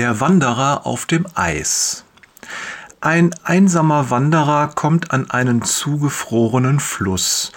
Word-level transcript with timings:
Der 0.00 0.18
Wanderer 0.18 0.86
auf 0.86 1.04
dem 1.04 1.26
Eis. 1.34 2.06
Ein 3.02 3.34
einsamer 3.44 4.08
Wanderer 4.08 4.68
kommt 4.68 5.10
an 5.10 5.30
einen 5.30 5.60
zugefrorenen 5.60 6.80
Fluss. 6.80 7.52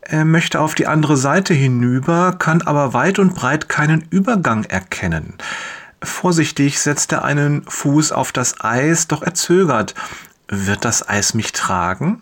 Er 0.00 0.24
möchte 0.24 0.58
auf 0.58 0.74
die 0.74 0.88
andere 0.88 1.16
Seite 1.16 1.54
hinüber, 1.54 2.34
kann 2.40 2.62
aber 2.62 2.92
weit 2.92 3.20
und 3.20 3.36
breit 3.36 3.68
keinen 3.68 4.04
Übergang 4.10 4.64
erkennen. 4.64 5.34
Vorsichtig 6.02 6.80
setzt 6.80 7.12
er 7.12 7.24
einen 7.24 7.62
Fuß 7.68 8.10
auf 8.10 8.32
das 8.32 8.60
Eis, 8.60 9.06
doch 9.06 9.22
er 9.22 9.34
zögert. 9.34 9.94
Wird 10.48 10.84
das 10.84 11.08
Eis 11.08 11.34
mich 11.34 11.52
tragen? 11.52 12.20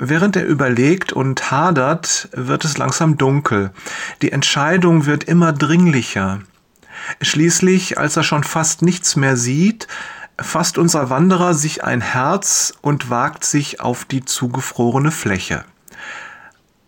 Während 0.00 0.34
er 0.34 0.44
überlegt 0.44 1.12
und 1.12 1.52
hadert, 1.52 2.30
wird 2.32 2.64
es 2.64 2.78
langsam 2.78 3.16
dunkel. 3.16 3.70
Die 4.22 4.32
Entscheidung 4.32 5.06
wird 5.06 5.22
immer 5.22 5.52
dringlicher. 5.52 6.40
Schließlich, 7.20 7.98
als 7.98 8.16
er 8.16 8.22
schon 8.22 8.44
fast 8.44 8.82
nichts 8.82 9.16
mehr 9.16 9.36
sieht, 9.36 9.88
fasst 10.40 10.78
unser 10.78 11.10
Wanderer 11.10 11.54
sich 11.54 11.84
ein 11.84 12.00
Herz 12.00 12.74
und 12.80 13.10
wagt 13.10 13.44
sich 13.44 13.80
auf 13.80 14.04
die 14.04 14.24
zugefrorene 14.24 15.10
Fläche. 15.10 15.64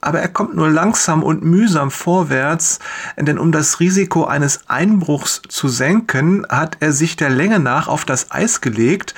Aber 0.00 0.20
er 0.20 0.28
kommt 0.28 0.54
nur 0.54 0.70
langsam 0.70 1.22
und 1.22 1.44
mühsam 1.44 1.90
vorwärts, 1.90 2.78
denn 3.18 3.38
um 3.38 3.52
das 3.52 3.80
Risiko 3.80 4.24
eines 4.24 4.68
Einbruchs 4.70 5.42
zu 5.48 5.68
senken, 5.68 6.46
hat 6.48 6.78
er 6.80 6.92
sich 6.92 7.16
der 7.16 7.28
Länge 7.28 7.58
nach 7.58 7.86
auf 7.86 8.06
das 8.06 8.30
Eis 8.30 8.62
gelegt 8.62 9.14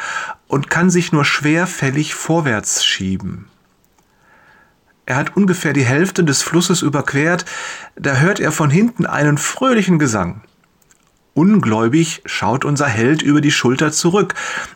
und 0.48 0.70
kann 0.70 0.90
sich 0.90 1.12
nur 1.12 1.24
schwerfällig 1.24 2.15
vorwärts 2.15 2.84
schieben. 2.84 3.46
Er 5.06 5.16
hat 5.16 5.37
ungefähr 5.37 5.73
die 5.73 5.84
Hälfte 5.84 6.24
des 6.24 6.43
Flusses 6.43 6.82
überquert, 6.82 7.45
da 7.96 8.16
hört 8.16 8.40
er 8.40 8.51
von 8.51 8.70
hinten 8.70 9.06
einen 9.06 9.38
fröhlichen 9.38 9.98
Gesang. 9.98 10.43
Ungläubig 11.35 12.23
schaut 12.27 12.65
unser 12.65 12.87
Held 12.87 13.23
über 13.23 13.41
die 13.41 13.51
Schulter 13.51 13.91
zurück. 13.91 14.35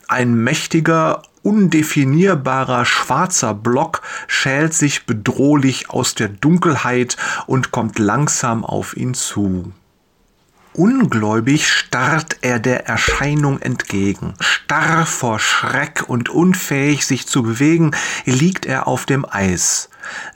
Ein 0.09 0.35
mächtiger, 0.35 1.23
undefinierbarer 1.43 2.85
schwarzer 2.85 3.53
Block 3.53 4.03
schält 4.27 4.73
sich 4.73 5.05
bedrohlich 5.07 5.91
aus 5.91 6.15
der 6.15 6.29
Dunkelheit 6.29 7.17
und 7.47 7.73
kommt 7.73 7.99
langsam 7.99 8.65
auf 8.65 8.97
ihn 8.97 9.15
zu. 9.15 9.73
Ungläubig 10.77 11.73
starrt 11.73 12.37
er 12.43 12.59
der 12.59 12.87
Erscheinung 12.87 13.63
entgegen. 13.63 14.35
Starr 14.41 15.07
vor 15.07 15.39
Schreck 15.39 16.05
und 16.07 16.29
unfähig, 16.29 17.07
sich 17.07 17.27
zu 17.27 17.43
bewegen, 17.43 17.93
liegt 18.27 18.67
er 18.67 18.87
auf 18.87 19.07
dem 19.07 19.25
Eis. 19.25 19.89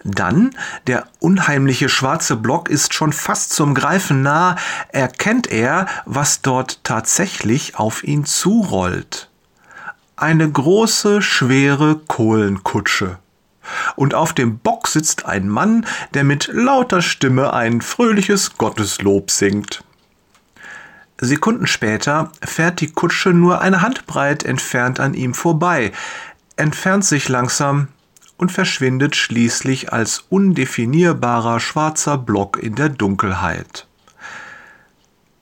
Dann, 0.02 0.56
der 0.86 1.06
unheimliche 1.18 1.90
schwarze 1.90 2.36
Block 2.36 2.70
ist 2.70 2.94
schon 2.94 3.12
fast 3.12 3.52
zum 3.52 3.74
Greifen 3.74 4.22
nah, 4.22 4.56
erkennt 4.88 5.46
er, 5.48 5.86
was 6.06 6.40
dort 6.40 6.84
tatsächlich 6.84 7.76
auf 7.76 8.02
ihn 8.02 8.24
zurollt. 8.24 9.28
Eine 10.16 10.50
große, 10.50 11.20
schwere 11.20 11.96
Kohlenkutsche 11.96 13.18
und 13.94 14.14
auf 14.14 14.32
dem 14.32 14.58
Bock 14.58 14.88
sitzt 14.88 15.26
ein 15.26 15.50
Mann, 15.50 15.86
der 16.14 16.24
mit 16.24 16.48
lauter 16.50 17.02
Stimme 17.02 17.52
ein 17.52 17.82
fröhliches 17.82 18.56
Gotteslob 18.56 19.30
singt. 19.30 19.84
Sekunden 21.20 21.66
später 21.66 22.32
fährt 22.42 22.80
die 22.80 22.90
Kutsche 22.90 23.30
nur 23.30 23.60
eine 23.60 23.82
Handbreit 23.82 24.42
entfernt 24.42 25.00
an 25.00 25.12
ihm 25.12 25.34
vorbei, 25.34 25.92
entfernt 26.56 27.04
sich 27.04 27.28
langsam 27.28 27.88
und 28.38 28.50
verschwindet 28.50 29.16
schließlich 29.16 29.92
als 29.92 30.24
undefinierbarer 30.30 31.60
schwarzer 31.60 32.16
Block 32.16 32.58
in 32.62 32.74
der 32.74 32.88
Dunkelheit. 32.88 33.86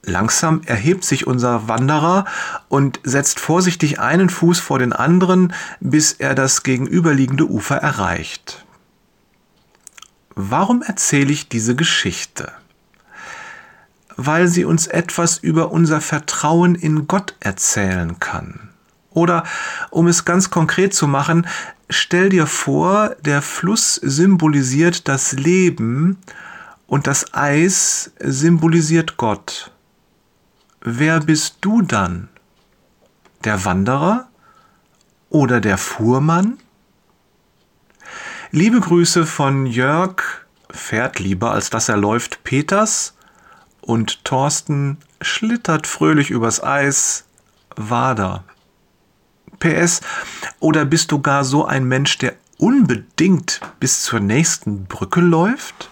Langsam 0.03 0.62
erhebt 0.65 1.05
sich 1.05 1.29
unser 1.29 1.69
Wanderer 1.69 2.25
und 2.69 2.98
setzt 3.05 3.39
vorsichtig 3.39 4.01
einen 4.01 4.31
Fuß 4.31 4.58
vor 4.58 4.81
den 4.81 4.92
anderen, 4.92 5.52
bis 5.81 6.13
er 6.13 6.35
das 6.35 6.64
gegenüberliegende 6.64 7.47
Ufer 7.47 7.77
erreicht. 7.77 8.64
Warum 10.35 10.83
erzähle 10.83 11.33
ich 11.33 11.48
diese 11.48 11.77
Geschichte? 11.77 12.52
Weil 14.18 14.48
sie 14.48 14.64
uns 14.64 14.89
etwas 14.89 15.39
über 15.39 15.70
unser 15.70 16.01
Vertrauen 16.01 16.74
in 16.74 17.06
Gott 17.06 17.36
erzählen 17.39 18.18
kann. 18.18 18.68
Oder, 19.11 19.45
um 19.90 20.08
es 20.08 20.24
ganz 20.24 20.51
konkret 20.51 20.92
zu 20.92 21.06
machen, 21.06 21.46
stell 21.89 22.28
dir 22.28 22.46
vor, 22.48 23.14
der 23.24 23.42
Fluss 23.42 23.95
symbolisiert 23.95 25.07
das 25.07 25.33
Leben 25.33 26.18
und 26.89 27.07
das 27.07 27.33
Eis 27.33 28.11
symbolisiert 28.18 29.18
Gott. 29.18 29.70
Wer 30.80 31.20
bist 31.20 31.58
du 31.61 31.83
dann? 31.83 32.28
Der 33.45 33.64
Wanderer 33.64 34.27
oder 35.30 35.61
der 35.61 35.78
Fuhrmann? 35.78 36.58
Liebe 38.51 38.80
Grüße 38.80 39.27
von 39.27 39.64
Jörg, 39.64 40.23
fährt 40.70 41.20
lieber 41.20 41.52
als 41.52 41.70
dass 41.70 41.89
er 41.89 41.96
läuft, 41.96 42.42
Peters 42.42 43.14
und 43.89 44.23
Thorsten 44.27 44.99
schlittert 45.23 45.87
fröhlich 45.87 46.29
übers 46.31 46.63
Eis. 46.63 47.25
Wader. 47.75 48.45
PS, 49.61 50.03
oder 50.61 50.85
bist 50.85 51.11
du 51.11 51.21
gar 51.21 51.43
so 51.43 51.65
ein 51.65 51.85
Mensch, 51.85 52.19
der 52.19 52.35
unbedingt 52.59 53.61
bis 53.81 54.03
zur 54.03 54.21
nächsten 54.21 54.85
Brücke 54.85 55.21
läuft? 55.21 55.89